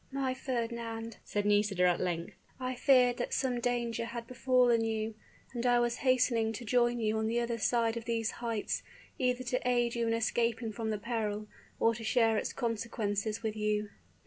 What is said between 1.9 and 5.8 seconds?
length, "I feared that some danger had befallen you, and I